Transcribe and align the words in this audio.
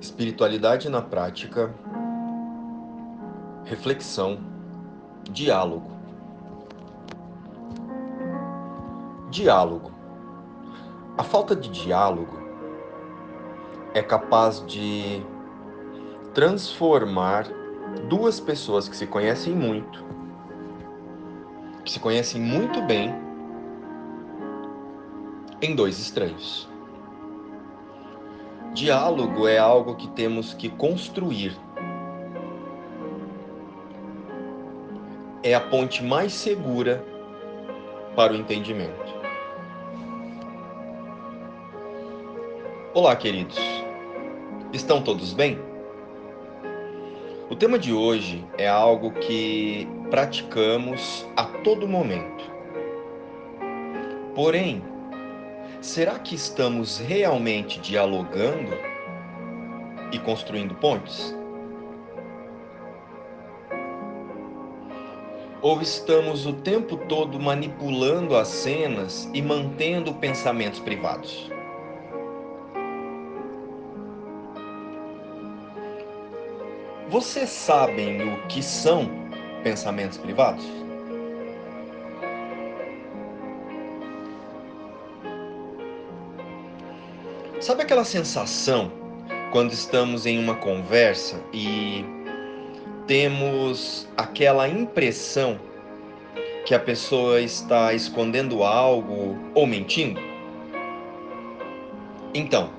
Espiritualidade 0.00 0.88
na 0.88 1.02
prática, 1.02 1.70
reflexão, 3.66 4.38
diálogo. 5.30 5.90
Diálogo. 9.30 9.92
A 11.18 11.22
falta 11.22 11.54
de 11.54 11.68
diálogo 11.68 12.38
é 13.92 14.02
capaz 14.02 14.64
de 14.66 15.22
transformar 16.32 17.46
duas 18.08 18.40
pessoas 18.40 18.88
que 18.88 18.96
se 18.96 19.06
conhecem 19.06 19.54
muito, 19.54 20.02
que 21.84 21.92
se 21.92 22.00
conhecem 22.00 22.40
muito 22.40 22.80
bem, 22.82 23.14
em 25.60 25.74
dois 25.76 25.98
estranhos. 25.98 26.69
Diálogo 28.72 29.48
é 29.48 29.58
algo 29.58 29.96
que 29.96 30.06
temos 30.08 30.54
que 30.54 30.68
construir. 30.68 31.58
É 35.42 35.54
a 35.54 35.60
ponte 35.60 36.04
mais 36.04 36.32
segura 36.32 37.04
para 38.14 38.32
o 38.32 38.36
entendimento. 38.36 39.12
Olá, 42.94 43.16
queridos. 43.16 43.58
Estão 44.72 45.02
todos 45.02 45.32
bem? 45.32 45.58
O 47.50 47.56
tema 47.56 47.76
de 47.76 47.92
hoje 47.92 48.46
é 48.56 48.68
algo 48.68 49.10
que 49.10 49.88
praticamos 50.10 51.26
a 51.36 51.44
todo 51.64 51.88
momento. 51.88 52.44
Porém, 54.32 54.80
será 55.80 56.18
que 56.18 56.34
estamos 56.34 56.98
realmente 56.98 57.80
dialogando 57.80 58.72
e 60.12 60.18
construindo 60.18 60.74
pontes? 60.74 61.34
Ou 65.62 65.80
estamos 65.82 66.46
o 66.46 66.54
tempo 66.54 66.96
todo 66.96 67.38
manipulando 67.38 68.36
as 68.36 68.48
cenas 68.48 69.28
e 69.34 69.42
mantendo 69.42 70.14
pensamentos 70.14 70.80
privados? 70.80 71.50
Vocês 77.10 77.50
sabem 77.50 78.22
o 78.22 78.46
que 78.46 78.62
são 78.62 79.10
pensamentos 79.62 80.16
privados? 80.16 80.64
Sabe 87.60 87.82
aquela 87.82 88.04
sensação 88.04 88.90
quando 89.52 89.72
estamos 89.72 90.24
em 90.24 90.38
uma 90.38 90.54
conversa 90.54 91.38
e 91.52 92.02
temos 93.06 94.08
aquela 94.16 94.66
impressão 94.66 95.60
que 96.64 96.74
a 96.74 96.80
pessoa 96.80 97.38
está 97.38 97.92
escondendo 97.92 98.62
algo 98.62 99.38
ou 99.54 99.66
mentindo? 99.66 100.18
Então, 102.32 102.70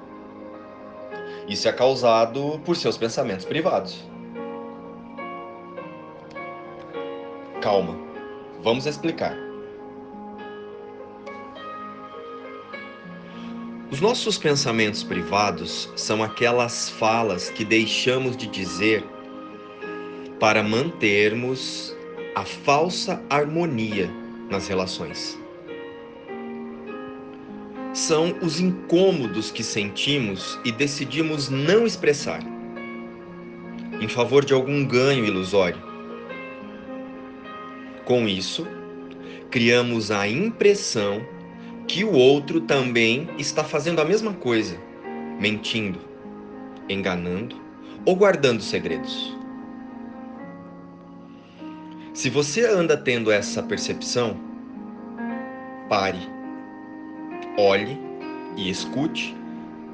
isso 1.47 1.67
é 1.67 1.71
causado 1.71 2.59
por 2.65 2.75
seus 2.75 2.97
pensamentos 2.97 3.45
privados. 3.45 4.03
Calma, 7.61 7.95
vamos 8.63 8.87
explicar. 8.87 9.50
Os 13.92 14.00
nossos 14.00 14.38
pensamentos 14.38 15.03
privados 15.03 15.89
são 15.97 16.23
aquelas 16.23 16.89
falas 16.92 17.50
que 17.50 17.66
deixamos 17.66 18.38
de 18.38 18.48
dizer 18.48 19.03
para 20.39 20.64
mantermos 20.64 21.93
a 22.33 22.45
falsa 22.45 23.21
harmonia 23.30 24.10
nas 24.49 24.70
relações. 24.70 25.38
São 27.93 28.33
os 28.42 28.61
incômodos 28.61 29.52
que 29.52 29.61
sentimos 29.61 30.58
e 30.64 30.71
decidimos 30.71 31.49
não 31.49 31.86
expressar, 31.86 32.39
em 33.99 34.08
favor 34.08 34.45
de 34.45 34.54
algum 34.54 34.86
ganho 34.86 35.26
ilusório. 35.26 35.82
Com 38.05 38.26
isso, 38.26 38.65
criamos 39.49 40.11
a 40.11 40.26
impressão 40.30 41.21
que 41.91 42.05
o 42.05 42.13
outro 42.13 42.61
também 42.61 43.27
está 43.37 43.65
fazendo 43.65 43.99
a 43.99 44.05
mesma 44.05 44.31
coisa, 44.31 44.77
mentindo, 45.37 45.99
enganando 46.87 47.57
ou 48.05 48.15
guardando 48.15 48.63
segredos. 48.63 49.35
Se 52.13 52.29
você 52.29 52.65
anda 52.65 52.95
tendo 52.95 53.29
essa 53.29 53.61
percepção, 53.61 54.39
pare, 55.89 56.21
olhe 57.57 57.99
e 58.55 58.69
escute 58.69 59.35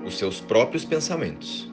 os 0.06 0.20
seus 0.20 0.40
próprios 0.40 0.86
pensamentos. 0.86 1.68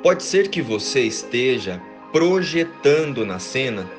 Pode 0.00 0.22
ser 0.22 0.46
que 0.48 0.62
você 0.62 1.00
esteja 1.00 1.82
projetando 2.12 3.26
na 3.26 3.40
cena 3.40 3.90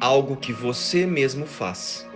algo 0.00 0.36
que 0.36 0.52
você 0.52 1.04
mesmo 1.04 1.46
faz, 1.46 2.08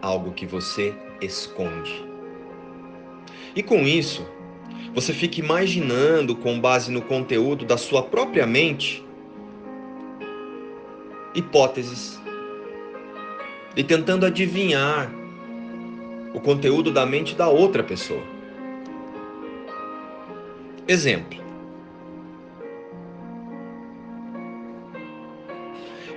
algo 0.00 0.32
que 0.32 0.46
você 0.46 0.94
esconde. 1.20 2.08
E 3.56 3.62
com 3.62 3.80
isso, 3.80 4.24
você 4.94 5.12
fica 5.12 5.40
imaginando, 5.40 6.36
com 6.36 6.60
base 6.60 6.92
no 6.92 7.02
conteúdo 7.02 7.64
da 7.64 7.76
sua 7.76 8.02
própria 8.02 8.46
mente, 8.46 9.04
hipóteses 11.34 12.20
e 13.76 13.82
tentando 13.82 14.26
adivinhar 14.26 15.10
o 16.32 16.40
conteúdo 16.40 16.92
da 16.92 17.04
mente 17.04 17.34
da 17.34 17.48
outra 17.48 17.82
pessoa. 17.82 18.22
Exemplo: 20.86 21.38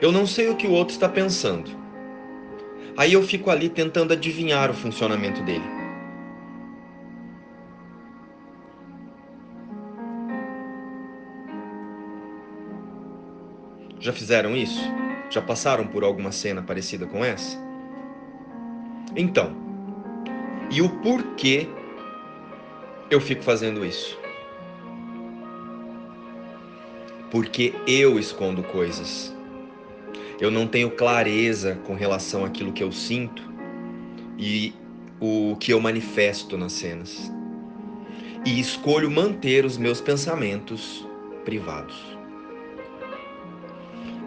Eu 0.03 0.11
não 0.11 0.27
sei 0.27 0.49
o 0.49 0.57
que 0.57 0.67
o 0.67 0.71
outro 0.71 0.93
está 0.93 1.07
pensando. 1.07 1.71
Aí 2.97 3.13
eu 3.13 3.23
fico 3.23 3.49
ali 3.49 3.69
tentando 3.69 4.11
adivinhar 4.11 4.69
o 4.69 4.73
funcionamento 4.73 5.41
dele. 5.43 5.63
Já 13.97 14.11
fizeram 14.11 14.57
isso? 14.57 14.81
Já 15.29 15.41
passaram 15.41 15.87
por 15.87 16.03
alguma 16.03 16.33
cena 16.33 16.61
parecida 16.61 17.05
com 17.05 17.23
essa? 17.23 17.57
Então, 19.15 19.55
e 20.69 20.81
o 20.81 20.89
porquê 20.99 21.69
eu 23.09 23.21
fico 23.21 23.41
fazendo 23.41 23.85
isso? 23.85 24.19
Porque 27.31 27.73
eu 27.87 28.19
escondo 28.19 28.63
coisas 28.63 29.33
eu 30.43 30.51
não 30.51 30.67
tenho 30.67 30.91
clareza 30.91 31.79
com 31.85 31.95
relação 31.95 32.43
àquilo 32.43 32.73
que 32.73 32.83
eu 32.83 32.91
sinto 32.91 33.41
e 34.37 34.73
o 35.17 35.55
que 35.57 35.71
eu 35.71 35.79
manifesto 35.79 36.57
nas 36.57 36.73
cenas. 36.73 37.31
E 38.45 38.59
escolho 38.59 39.09
manter 39.09 39.63
os 39.63 39.77
meus 39.77 40.01
pensamentos 40.01 41.07
privados. 41.45 41.95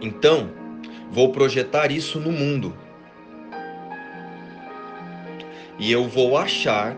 Então, 0.01 0.51
vou 1.13 1.33
projetar 1.33 1.93
isso 1.93 2.19
no 2.19 2.33
mundo. 2.33 2.75
E 5.79 5.93
eu 5.93 6.09
vou 6.09 6.39
achar 6.39 6.97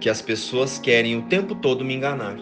que 0.00 0.08
as 0.08 0.22
pessoas 0.22 0.78
querem 0.78 1.14
o 1.18 1.22
tempo 1.24 1.54
todo 1.56 1.84
me 1.84 1.92
enganar. 1.92 2.38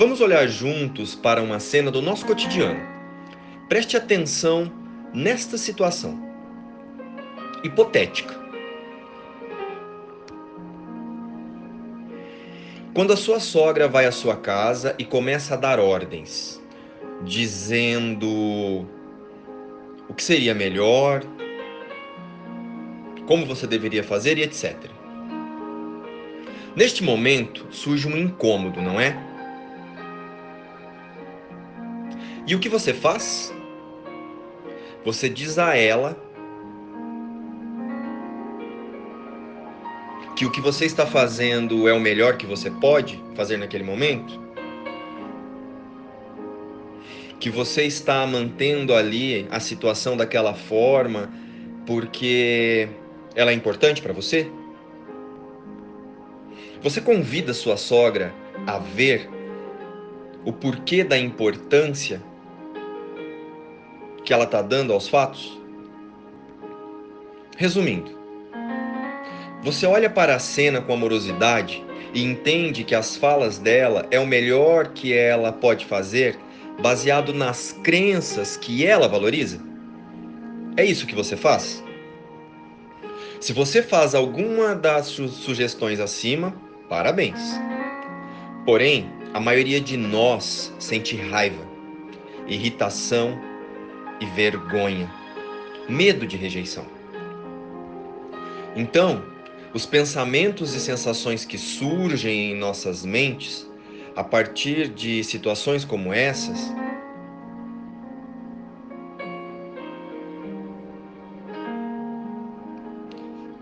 Vamos 0.00 0.22
olhar 0.22 0.48
juntos 0.48 1.14
para 1.14 1.42
uma 1.42 1.60
cena 1.60 1.90
do 1.90 2.00
nosso 2.00 2.24
cotidiano. 2.24 2.80
Preste 3.68 3.98
atenção 3.98 4.72
nesta 5.12 5.58
situação 5.58 6.18
hipotética. 7.62 8.34
Quando 12.94 13.12
a 13.12 13.16
sua 13.16 13.40
sogra 13.40 13.88
vai 13.88 14.06
à 14.06 14.10
sua 14.10 14.38
casa 14.38 14.94
e 14.98 15.04
começa 15.04 15.52
a 15.52 15.58
dar 15.58 15.78
ordens, 15.78 16.58
dizendo 17.22 18.86
o 20.08 20.14
que 20.16 20.24
seria 20.24 20.54
melhor, 20.54 21.22
como 23.26 23.44
você 23.44 23.66
deveria 23.66 24.02
fazer 24.02 24.38
e 24.38 24.44
etc. 24.44 24.76
Neste 26.74 27.04
momento 27.04 27.66
surge 27.70 28.08
um 28.08 28.16
incômodo, 28.16 28.80
não 28.80 28.98
é? 28.98 29.28
E 32.46 32.54
o 32.54 32.58
que 32.58 32.68
você 32.68 32.94
faz? 32.94 33.52
Você 35.04 35.28
diz 35.28 35.58
a 35.58 35.76
ela 35.76 36.16
que 40.36 40.44
o 40.46 40.50
que 40.50 40.60
você 40.60 40.86
está 40.86 41.06
fazendo 41.06 41.88
é 41.88 41.92
o 41.92 42.00
melhor 42.00 42.36
que 42.36 42.46
você 42.46 42.70
pode 42.70 43.22
fazer 43.34 43.56
naquele 43.56 43.84
momento? 43.84 44.40
Que 47.38 47.50
você 47.50 47.84
está 47.84 48.26
mantendo 48.26 48.94
ali 48.94 49.46
a 49.50 49.60
situação 49.60 50.16
daquela 50.16 50.54
forma 50.54 51.30
porque 51.86 52.88
ela 53.34 53.50
é 53.50 53.54
importante 53.54 54.02
para 54.02 54.12
você? 54.12 54.50
Você 56.82 57.00
convida 57.00 57.52
sua 57.52 57.76
sogra 57.76 58.32
a 58.66 58.78
ver 58.78 59.28
o 60.44 60.52
porquê 60.52 61.04
da 61.04 61.18
importância 61.18 62.29
que 64.30 64.34
ela 64.34 64.44
está 64.44 64.62
dando 64.62 64.92
aos 64.92 65.08
fatos? 65.08 65.60
Resumindo, 67.56 68.16
você 69.60 69.84
olha 69.86 70.08
para 70.08 70.36
a 70.36 70.38
cena 70.38 70.80
com 70.80 70.92
amorosidade 70.92 71.84
e 72.14 72.22
entende 72.22 72.84
que 72.84 72.94
as 72.94 73.16
falas 73.16 73.58
dela 73.58 74.06
é 74.08 74.20
o 74.20 74.26
melhor 74.28 74.92
que 74.92 75.12
ela 75.12 75.50
pode 75.50 75.84
fazer, 75.84 76.38
baseado 76.80 77.34
nas 77.34 77.72
crenças 77.82 78.56
que 78.56 78.86
ela 78.86 79.08
valoriza? 79.08 79.60
É 80.76 80.84
isso 80.84 81.08
que 81.08 81.14
você 81.16 81.36
faz? 81.36 81.82
Se 83.40 83.52
você 83.52 83.82
faz 83.82 84.14
alguma 84.14 84.76
das 84.76 85.06
sugestões 85.06 85.98
acima, 85.98 86.54
parabéns. 86.88 87.60
Porém, 88.64 89.10
a 89.34 89.40
maioria 89.40 89.80
de 89.80 89.96
nós 89.96 90.72
sente 90.78 91.16
raiva, 91.16 91.66
irritação 92.46 93.49
e 94.20 94.26
vergonha, 94.26 95.10
medo 95.88 96.26
de 96.26 96.36
rejeição. 96.36 96.84
Então, 98.76 99.24
os 99.72 99.86
pensamentos 99.86 100.74
e 100.74 100.80
sensações 100.80 101.44
que 101.44 101.56
surgem 101.56 102.52
em 102.52 102.56
nossas 102.56 103.04
mentes 103.04 103.68
a 104.14 104.22
partir 104.22 104.88
de 104.88 105.24
situações 105.24 105.84
como 105.84 106.12
essas 106.12 106.72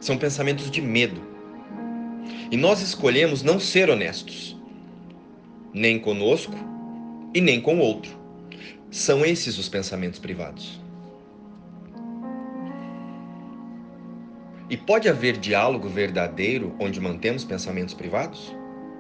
são 0.01 0.17
pensamentos 0.17 0.71
de 0.71 0.81
medo. 0.81 1.21
E 2.51 2.57
nós 2.57 2.81
escolhemos 2.81 3.43
não 3.43 3.61
ser 3.61 3.91
honestos, 3.91 4.57
nem 5.73 5.99
conosco 5.99 6.55
e 7.35 7.41
nem 7.41 7.61
com 7.61 7.77
o 7.77 7.81
outro. 7.81 8.18
São 8.91 9.25
esses 9.25 9.59
os 9.59 9.69
pensamentos 9.69 10.19
privados. 10.19 10.81
E 14.71 14.77
pode 14.77 15.09
haver 15.09 15.37
diálogo 15.37 15.89
verdadeiro 15.89 16.75
onde 16.79 17.01
mantemos 17.01 17.45
pensamentos 17.45 17.95
privados? 17.95 18.55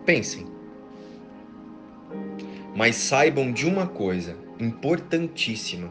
Pensem. 0.04 0.46
Mas 2.76 2.96
saibam 2.96 3.50
de 3.50 3.66
uma 3.66 3.86
coisa 3.86 4.36
importantíssima: 4.60 5.90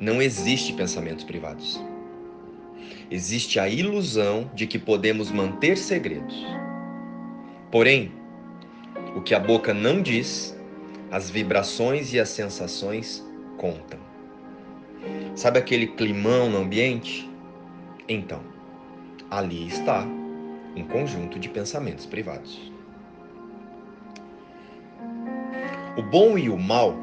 não 0.00 0.20
existe 0.20 0.72
pensamentos 0.72 1.24
privados. 1.24 1.80
Existe 3.08 3.60
a 3.60 3.68
ilusão 3.68 4.50
de 4.52 4.66
que 4.66 4.80
podemos 4.80 5.30
manter 5.30 5.78
segredos. 5.78 6.34
Porém, 7.70 8.10
o 9.14 9.20
que 9.20 9.34
a 9.34 9.38
boca 9.38 9.72
não 9.72 10.02
diz, 10.02 10.55
as 11.16 11.30
vibrações 11.30 12.12
e 12.12 12.20
as 12.20 12.28
sensações 12.28 13.26
contam. 13.56 13.98
Sabe 15.34 15.58
aquele 15.58 15.86
climão 15.86 16.50
no 16.50 16.58
ambiente? 16.58 17.26
Então, 18.06 18.42
ali 19.30 19.66
está 19.66 20.06
um 20.76 20.84
conjunto 20.84 21.38
de 21.38 21.48
pensamentos 21.48 22.04
privados. 22.04 22.70
O 25.96 26.02
bom 26.02 26.36
e 26.36 26.50
o 26.50 26.58
mal 26.58 26.94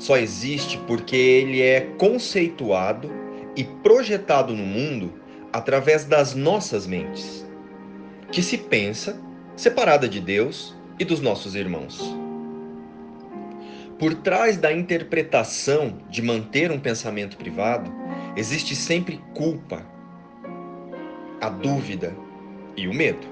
só 0.00 0.16
existe 0.16 0.76
porque 0.88 1.14
ele 1.14 1.62
é 1.62 1.82
conceituado 1.96 3.08
e 3.54 3.62
projetado 3.62 4.52
no 4.52 4.64
mundo 4.64 5.12
através 5.52 6.04
das 6.04 6.34
nossas 6.34 6.88
mentes, 6.88 7.46
que 8.32 8.42
se 8.42 8.58
pensa 8.58 9.22
separada 9.54 10.08
de 10.08 10.18
Deus 10.18 10.74
e 10.98 11.04
dos 11.04 11.20
nossos 11.20 11.54
irmãos. 11.54 12.19
Por 14.00 14.14
trás 14.14 14.56
da 14.56 14.72
interpretação 14.72 15.98
de 16.08 16.22
manter 16.22 16.72
um 16.72 16.80
pensamento 16.80 17.36
privado, 17.36 17.92
existe 18.34 18.74
sempre 18.74 19.22
culpa, 19.34 19.86
a 21.38 21.50
dúvida 21.50 22.16
e 22.74 22.88
o 22.88 22.94
medo. 22.94 23.26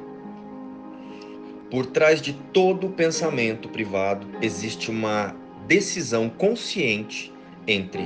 Por 1.70 1.86
trás 1.86 2.20
de 2.20 2.34
todo 2.52 2.90
pensamento 2.90 3.70
privado 3.70 4.26
existe 4.42 4.90
uma 4.90 5.34
decisão 5.66 6.28
consciente 6.28 7.32
entre 7.66 8.02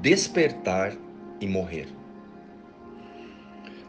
despertar 0.00 0.92
e 1.40 1.48
morrer. 1.48 1.88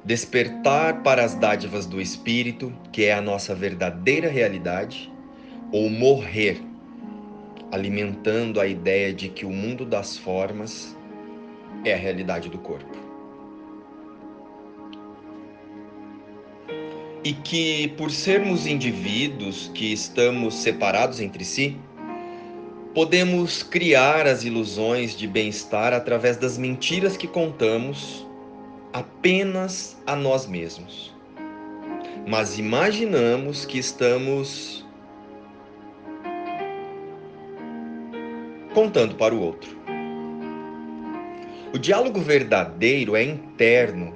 Despertar 0.03 1.03
para 1.03 1.23
as 1.23 1.35
dádivas 1.35 1.85
do 1.85 2.01
espírito, 2.01 2.73
que 2.91 3.03
é 3.03 3.13
a 3.13 3.21
nossa 3.21 3.53
verdadeira 3.53 4.29
realidade, 4.29 5.13
ou 5.71 5.91
morrer, 5.91 6.72
alimentando 7.73 8.61
a 8.61 8.67
ideia 8.67 9.11
de 9.11 9.27
que 9.27 9.45
o 9.45 9.49
mundo 9.49 9.83
das 9.83 10.15
formas 10.15 10.95
é 11.83 11.93
a 11.93 11.97
realidade 11.97 12.47
do 12.47 12.59
corpo. 12.59 13.03
e 17.23 17.31
que, 17.31 17.87
por 17.97 18.11
sermos 18.11 18.67
indivíduos 18.67 19.71
que 19.73 19.93
estamos 19.93 20.55
separados 20.55 21.21
entre 21.21 21.45
si, 21.45 21.77
podemos 22.93 23.63
criar 23.63 24.27
as 24.27 24.43
ilusões 24.43 25.15
de 25.15 25.25
bem-estar 25.25 25.93
através 25.93 26.35
das 26.35 26.57
mentiras 26.57 27.15
que 27.15 27.27
contamos 27.27 28.27
apenas 28.91 29.97
a 30.05 30.15
nós 30.15 30.45
mesmos. 30.45 31.13
Mas 32.27 32.59
imaginamos 32.59 33.65
que 33.65 33.77
estamos 33.77 34.82
contando 38.73 39.15
para 39.15 39.33
o 39.33 39.41
outro. 39.41 39.77
O 41.73 41.77
diálogo 41.77 42.19
verdadeiro 42.19 43.15
é 43.15 43.23
interno 43.23 44.13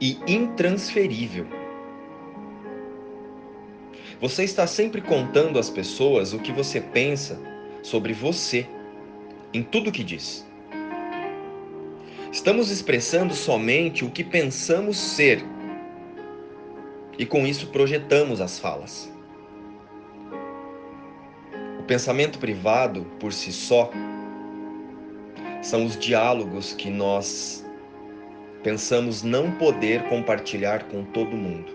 e 0.00 0.18
intransferível 0.26 1.46
você 4.24 4.42
está 4.42 4.66
sempre 4.66 5.02
contando 5.02 5.58
às 5.58 5.68
pessoas 5.68 6.32
o 6.32 6.38
que 6.38 6.50
você 6.50 6.80
pensa 6.80 7.38
sobre 7.82 8.14
você, 8.14 8.66
em 9.52 9.62
tudo 9.62 9.92
que 9.92 10.02
diz. 10.02 10.46
Estamos 12.32 12.70
expressando 12.70 13.34
somente 13.34 14.02
o 14.02 14.10
que 14.10 14.24
pensamos 14.24 14.96
ser 14.96 15.44
e 17.18 17.26
com 17.26 17.46
isso 17.46 17.66
projetamos 17.66 18.40
as 18.40 18.58
falas. 18.58 19.13
O 21.84 21.86
pensamento 21.86 22.38
privado, 22.38 23.04
por 23.20 23.30
si 23.30 23.52
só, 23.52 23.90
são 25.60 25.84
os 25.84 25.98
diálogos 25.98 26.72
que 26.72 26.88
nós 26.88 27.62
pensamos 28.62 29.22
não 29.22 29.50
poder 29.50 30.04
compartilhar 30.04 30.84
com 30.84 31.04
todo 31.04 31.36
mundo. 31.36 31.70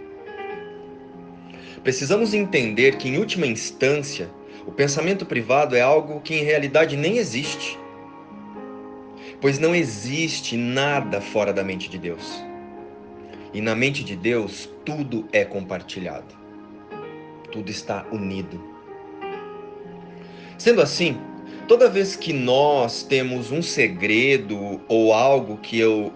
Precisamos 1.84 2.34
entender 2.34 2.98
que, 2.98 3.08
em 3.08 3.20
última 3.20 3.46
instância, 3.46 4.32
o 4.66 4.72
pensamento 4.72 5.28
privado 5.28 5.76
é 5.76 5.82
algo 5.82 6.22
que 6.22 6.34
em 6.34 6.44
realidade 6.44 6.98
nem 6.98 7.20
existe. 7.20 7.78
Pois 9.40 9.60
não 9.60 9.76
existe 9.76 10.58
nada 10.58 11.22
fora 11.22 11.54
da 11.54 11.64
mente 11.64 11.88
de 11.88 12.00
Deus. 12.00 12.44
E 13.54 13.62
na 13.62 13.76
mente 13.76 14.04
de 14.04 14.16
Deus, 14.16 14.68
tudo 14.84 15.28
é 15.32 15.46
compartilhado. 15.46 16.36
Tudo 17.52 17.70
está 17.70 18.08
unido. 18.12 18.79
Sendo 20.60 20.82
assim, 20.82 21.18
toda 21.70 21.90
vez 21.90 22.18
que 22.18 22.34
nós 22.34 23.02
temos 23.02 23.50
um 23.50 23.62
segredo 23.62 24.82
ou 24.90 25.14
algo 25.14 25.56
que 25.56 25.80
eu 25.80 26.12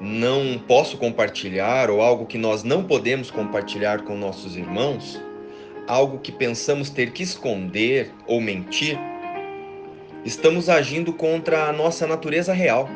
não 0.00 0.58
posso 0.66 0.98
compartilhar 0.98 1.88
ou 1.88 2.02
algo 2.02 2.26
que 2.26 2.36
nós 2.36 2.64
não 2.64 2.82
podemos 2.82 3.30
compartilhar 3.30 4.02
com 4.02 4.16
nossos 4.16 4.56
irmãos, 4.56 5.22
algo 5.86 6.18
que 6.18 6.32
pensamos 6.32 6.90
ter 6.90 7.12
que 7.12 7.22
esconder 7.22 8.12
ou 8.26 8.40
mentir, 8.40 8.98
estamos 10.24 10.68
agindo 10.68 11.12
contra 11.12 11.68
a 11.68 11.72
nossa 11.72 12.04
natureza 12.04 12.52
real, 12.52 12.88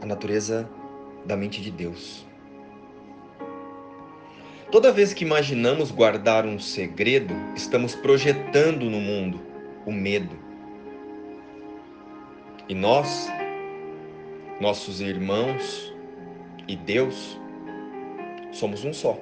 a 0.00 0.06
natureza 0.06 0.66
da 1.26 1.36
mente 1.36 1.60
de 1.60 1.70
Deus. 1.70 2.27
Toda 4.70 4.92
vez 4.92 5.14
que 5.14 5.24
imaginamos 5.24 5.90
guardar 5.90 6.44
um 6.44 6.58
segredo, 6.58 7.34
estamos 7.56 7.94
projetando 7.94 8.84
no 8.84 9.00
mundo 9.00 9.40
o 9.86 9.92
medo. 9.92 10.36
E 12.68 12.74
nós 12.74 13.28
nossos 14.60 15.00
irmãos 15.00 15.94
e 16.66 16.76
Deus 16.76 17.38
Somos 18.50 18.84
um 18.84 18.92
só. 18.92 19.18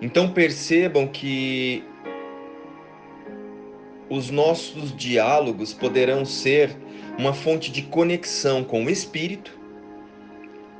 Então 0.00 0.32
percebam 0.32 1.06
que 1.06 1.84
os 4.08 4.30
nossos 4.30 4.96
diálogos 4.96 5.72
poderão 5.72 6.24
ser 6.24 6.76
uma 7.18 7.32
fonte 7.34 7.70
de 7.70 7.82
conexão 7.82 8.64
com 8.64 8.84
o 8.84 8.90
Espírito, 8.90 9.58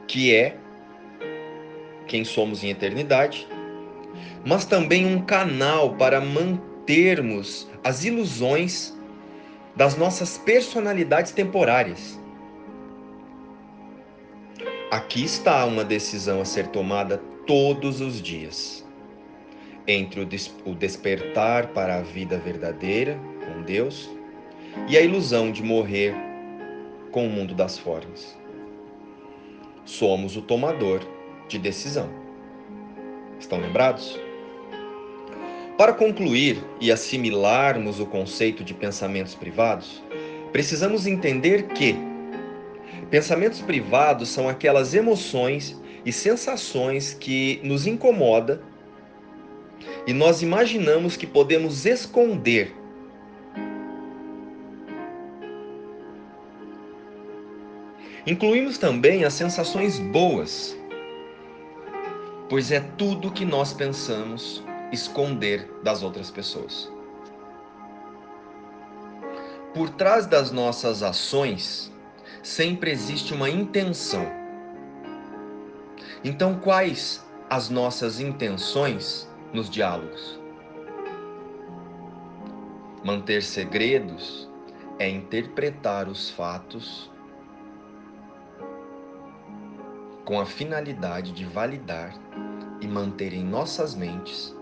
que 0.07 0.35
é 0.35 0.57
quem 2.11 2.25
somos 2.25 2.65
em 2.65 2.71
eternidade, 2.71 3.47
mas 4.45 4.65
também 4.65 5.07
um 5.07 5.23
canal 5.23 5.95
para 5.95 6.21
mantermos 6.21 7.71
as 7.85 8.05
ilusões 8.05 8.99
das 9.77 9.97
nossas 9.97 10.37
personalidades 10.37 11.31
temporárias. 11.31 12.19
Aqui 14.91 15.25
está 15.25 15.65
uma 15.65 15.85
decisão 15.85 16.41
a 16.41 16.45
ser 16.45 16.67
tomada 16.67 17.19
todos 17.47 18.01
os 18.01 18.21
dias 18.21 18.85
entre 19.87 20.21
o, 20.21 20.27
des 20.27 20.53
o 20.65 20.75
despertar 20.75 21.69
para 21.69 21.99
a 21.99 22.03
vida 22.03 22.37
verdadeira 22.39 23.21
com 23.45 23.63
Deus 23.63 24.11
e 24.89 24.99
a 24.99 25.01
ilusão 25.01 25.53
de 25.53 25.63
morrer 25.63 26.13
com 27.13 27.25
o 27.27 27.31
mundo 27.31 27.55
das 27.55 27.79
formas. 27.79 28.37
Somos 29.85 30.37
o 30.37 30.43
tomador 30.43 31.01
de 31.51 31.59
decisão. 31.59 32.09
Estão 33.39 33.61
lembrados? 33.61 34.19
Para 35.77 35.93
concluir 35.93 36.63
e 36.81 36.93
assimilarmos 36.93 38.01
o 38.01 38.07
conceito 38.07 38.63
de 38.63 38.73
pensamentos 38.73 39.35
privados, 39.35 40.03
precisamos 40.53 41.07
entender 41.07 41.69
que 41.69 41.97
pensamentos 43.11 43.61
privados 43.61 44.29
são 44.29 44.49
aquelas 44.49 44.95
emoções 44.95 45.81
e 46.05 46.13
sensações 46.13 47.15
que 47.15 47.61
nos 47.65 47.87
incomoda 47.87 48.63
e 50.07 50.13
nós 50.13 50.43
imaginamos 50.43 51.17
que 51.17 51.27
podemos 51.27 51.87
esconder. 51.87 52.75
Incluímos 58.27 58.77
também 58.77 59.25
as 59.25 59.33
sensações 59.33 59.99
boas, 59.99 60.77
pois 62.51 62.73
é 62.73 62.81
tudo 62.81 63.31
que 63.31 63.45
nós 63.45 63.73
pensamos 63.73 64.63
esconder 64.93 65.71
das 65.85 66.03
outras 66.03 66.31
pessoas. 66.31 66.93
Por 69.73 69.89
trás 69.91 70.27
das 70.27 70.51
nossas 70.51 71.03
ações, 71.03 71.93
sempre 72.43 72.91
existe 72.91 73.33
uma 73.33 73.49
intenção. 73.49 74.27
Então, 76.25 76.59
quais 76.59 77.25
as 77.49 77.71
nossas 77.71 78.19
intenções 78.19 79.31
nos 79.53 79.71
diálogos. 79.71 80.41
Manter 83.05 83.43
segredos 83.43 84.49
é 84.99 85.09
interpretar 85.09 86.09
os 86.09 86.31
fatos 86.31 87.11
com 90.31 90.39
a 90.39 90.47
finalidade 90.47 91.33
de 91.33 91.45
validar 91.45 92.15
e 92.81 92.87
manter 92.87 93.33
em 93.33 93.43
nossas 93.43 93.97
mentes 93.97 94.55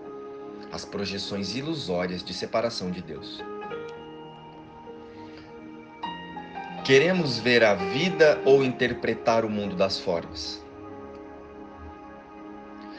as 0.71 0.83
projeções 0.83 1.55
ilusórias 1.55 2.23
de 2.23 2.33
separação 2.33 2.89
de 2.89 3.03
Deus. 3.03 3.39
Queremos 6.83 7.37
ver 7.37 7.63
a 7.63 7.75
vida 7.75 8.41
ou 8.45 8.63
interpretar 8.63 9.45
o 9.45 9.49
mundo 9.49 9.75
das 9.75 9.99
formas? 9.99 10.59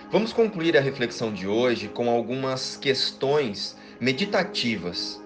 Vamos 0.09 0.33
concluir 0.33 0.77
a 0.77 0.81
reflexão 0.81 1.33
de 1.33 1.49
hoje 1.49 1.89
com 1.89 2.09
algumas 2.09 2.77
questões 2.77 3.77
meditativas 3.99 5.21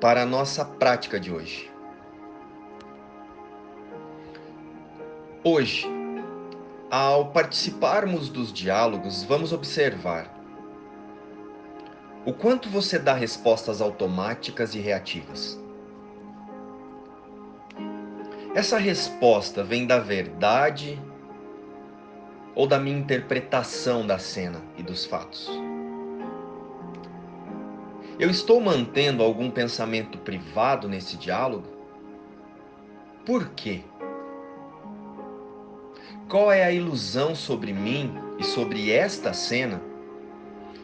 para 0.00 0.22
a 0.22 0.26
nossa 0.26 0.64
prática 0.64 1.20
de 1.20 1.30
hoje. 1.30 1.70
Hoje, 5.44 5.95
ao 6.90 7.32
participarmos 7.32 8.28
dos 8.28 8.52
diálogos, 8.52 9.24
vamos 9.24 9.52
observar 9.52 10.32
o 12.24 12.32
quanto 12.32 12.68
você 12.68 12.98
dá 12.98 13.12
respostas 13.12 13.80
automáticas 13.80 14.74
e 14.74 14.80
reativas. 14.80 15.58
Essa 18.54 18.78
resposta 18.78 19.62
vem 19.62 19.86
da 19.86 19.98
verdade 19.98 21.00
ou 22.54 22.66
da 22.66 22.78
minha 22.78 22.98
interpretação 22.98 24.06
da 24.06 24.18
cena 24.18 24.60
e 24.76 24.82
dos 24.82 25.04
fatos? 25.04 25.48
Eu 28.18 28.30
estou 28.30 28.60
mantendo 28.60 29.22
algum 29.22 29.50
pensamento 29.50 30.16
privado 30.18 30.88
nesse 30.88 31.16
diálogo? 31.18 31.68
Por 33.26 33.50
quê? 33.50 33.84
Qual 36.28 36.50
é 36.50 36.64
a 36.64 36.72
ilusão 36.72 37.36
sobre 37.36 37.72
mim 37.72 38.12
e 38.36 38.42
sobre 38.42 38.90
esta 38.90 39.32
cena 39.32 39.80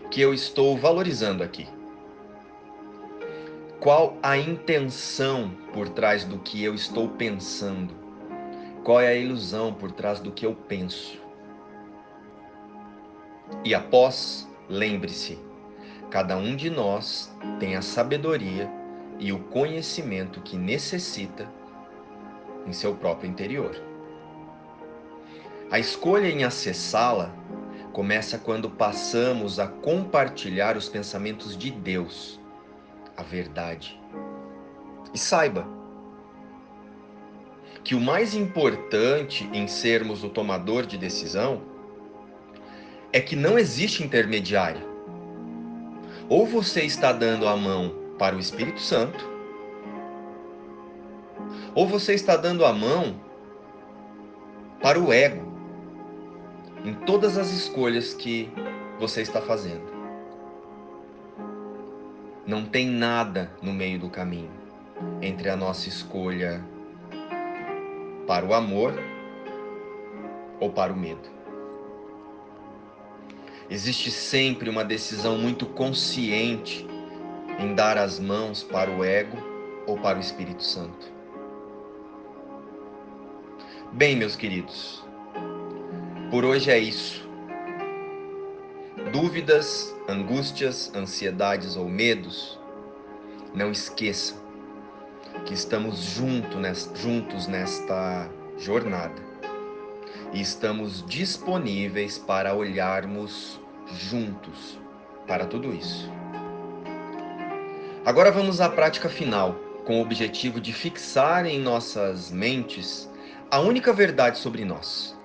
que 0.09 0.21
eu 0.21 0.33
estou 0.33 0.77
valorizando 0.77 1.43
aqui? 1.43 1.67
Qual 3.81 4.17
a 4.23 4.39
intenção 4.39 5.51
por 5.73 5.89
trás 5.89 6.25
do 6.25 6.39
que 6.39 6.63
eu 6.63 6.77
estou 6.77 7.09
pensando? 7.09 7.93
Qual 8.85 9.01
é 9.01 9.09
a 9.09 9.17
ilusão 9.17 9.75
por 9.75 9.91
trás 9.91 10.21
do 10.21 10.31
que 10.31 10.47
eu 10.47 10.55
penso? 10.55 11.21
E 13.65 13.75
após, 13.75 14.49
lembre-se, 14.69 15.41
cada 16.09 16.37
um 16.37 16.55
de 16.55 16.71
nós 16.71 17.37
tem 17.59 17.75
a 17.75 17.83
sabedoria 17.83 18.71
e 19.19 19.33
o 19.33 19.41
conhecimento 19.41 20.41
que 20.41 20.57
necessita 20.57 21.51
em 22.65 22.73
seu 22.73 22.95
próprio 22.95 23.29
interior. 23.29 23.92
A 25.73 25.79
escolha 25.79 26.29
em 26.29 26.45
acessá-la 26.45 27.35
começa 27.95 28.37
quando 28.37 28.69
passamos 28.69 29.59
a 29.59 29.67
compartilhar 29.67 30.76
os 30.76 30.87
pensamentos 30.87 31.57
de 31.57 31.71
Deus, 31.71 32.38
a 33.17 33.23
verdade. 33.23 33.99
E 35.14 35.19
saiba 35.19 35.67
que 37.83 37.95
o 37.95 38.00
mais 38.00 38.35
importante 38.35 39.49
em 39.50 39.67
sermos 39.67 40.23
o 40.23 40.29
tomador 40.29 40.85
de 40.85 40.99
decisão 40.99 41.62
é 43.11 43.19
que 43.19 43.35
não 43.35 43.59
existe 43.59 44.02
intermediário. 44.02 44.87
Ou 46.29 46.47
você 46.47 46.83
está 46.83 47.14
dando 47.14 47.49
a 47.49 47.57
mão 47.57 47.95
para 48.19 48.37
o 48.37 48.38
Espírito 48.38 48.79
Santo, 48.79 49.26
ou 51.75 51.88
você 51.88 52.12
está 52.12 52.37
dando 52.37 52.62
a 52.62 52.75
mão 52.75 53.19
para 54.83 55.00
o 55.00 55.11
ego 55.11 55.51
em 56.85 56.95
todas 56.95 57.39
as 57.39 57.51
escolhas 57.53 58.12
que 58.12 58.51
você 58.99 59.23
está 59.23 59.41
fazendo. 59.41 59.93
Não 62.47 62.65
tem 62.65 62.89
nada 62.89 63.53
no 63.62 63.73
meio 63.73 63.99
do 63.99 64.11
caminho 64.11 64.51
entre 65.21 65.49
a 65.49 65.57
nossa 65.57 65.89
escolha 65.89 66.65
para 68.27 68.45
o 68.45 68.53
amor 68.53 68.95
ou 70.59 70.71
para 70.71 70.93
o 70.93 70.97
medo. 70.97 71.31
Existe 73.71 74.11
sempre 74.11 74.69
uma 74.69 74.85
decisão 74.85 75.39
muito 75.39 75.67
consciente 75.67 76.87
em 77.59 77.75
dar 77.75 77.97
as 77.97 78.19
mãos 78.19 78.62
para 78.62 78.91
o 78.91 79.05
ego 79.05 79.37
ou 79.87 79.97
para 79.99 80.19
o 80.19 80.21
Espírito 80.21 80.62
Santo. 80.62 81.11
Bem, 83.93 84.17
meus 84.17 84.35
queridos, 84.35 85.05
por 86.33 86.47
hoje 86.47 86.71
é 86.71 86.79
isso. 86.79 87.29
Dúvidas, 89.12 89.95
angústias, 90.09 90.91
ansiedades 90.95 91.77
ou 91.77 91.87
medos, 91.87 92.59
não 93.55 93.71
esqueçam 93.71 94.39
que 95.45 95.53
estamos 95.53 95.99
juntos 95.99 97.47
nesta 97.47 98.31
jornada 98.57 99.23
e 100.33 100.41
estamos 100.41 101.05
disponíveis 101.07 102.17
para 102.17 102.55
olharmos 102.55 103.61
juntos 103.95 104.81
para 105.29 105.45
tudo 105.45 105.71
isso. 105.75 106.11
Agora 108.07 108.33
vamos 108.33 108.59
à 108.59 108.71
prática 108.71 109.11
final, 109.11 109.55
com 109.85 109.99
o 109.99 110.03
objetivo 110.03 110.62
de 110.62 110.73
fixar 110.73 111.45
em 111.45 111.61
nossas 111.61 112.31
mentes 112.31 113.07
a 113.51 113.61
única 113.61 113.93
verdade 113.93 114.39
sobre 114.39 114.65
nós. 114.65 115.21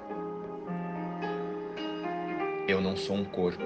Eu 2.67 2.81
não 2.81 2.95
sou 2.95 3.15
um 3.15 3.25
corpo. 3.25 3.63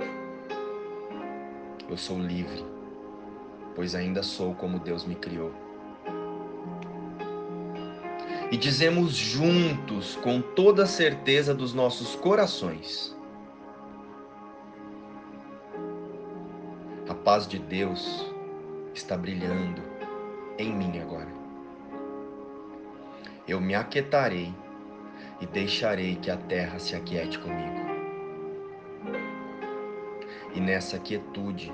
Eu 1.89 1.97
sou 1.97 2.19
livre, 2.19 2.65
pois 3.75 3.95
ainda 3.95 4.23
sou 4.23 4.53
como 4.55 4.79
Deus 4.79 5.05
me 5.05 5.15
criou. 5.15 5.51
e 8.51 8.57
dizemos 8.57 9.15
juntos, 9.15 10.17
com 10.17 10.41
toda 10.41 10.83
a 10.83 10.85
certeza 10.85 11.55
dos 11.55 11.73
nossos 11.73 12.15
corações: 12.15 13.17
A 17.07 17.15
paz 17.15 17.47
de 17.47 17.57
Deus 17.57 18.29
está 18.93 19.17
brilhando 19.17 19.81
em 20.57 20.73
mim 20.73 20.99
agora. 20.99 21.31
Eu 23.47 23.61
me 23.61 23.73
aquietarei 23.73 24.53
e 25.39 25.45
deixarei 25.47 26.15
que 26.17 26.29
a 26.29 26.37
terra 26.37 26.77
se 26.77 26.95
aquiete 26.95 27.39
comigo. 27.39 28.00
E 30.53 30.59
nessa 30.59 30.99
quietude 30.99 31.71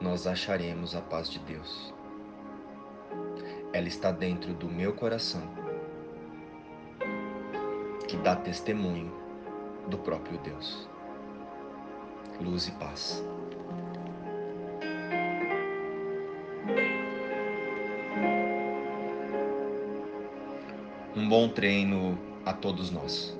nós 0.00 0.26
acharemos 0.26 0.96
a 0.96 1.02
paz 1.02 1.28
de 1.28 1.38
Deus. 1.40 1.92
Ela 3.74 3.88
está 3.88 4.10
dentro 4.10 4.54
do 4.54 4.68
meu 4.68 4.94
coração, 4.94 5.42
que 8.08 8.16
dá 8.16 8.34
testemunho 8.34 9.12
do 9.88 9.98
próprio 9.98 10.38
Deus. 10.38 10.88
Luz 12.40 12.68
e 12.68 12.72
paz. 12.72 13.22
Um 21.14 21.28
bom 21.28 21.48
treino 21.50 22.18
a 22.46 22.52
todos 22.54 22.90
nós. 22.90 23.35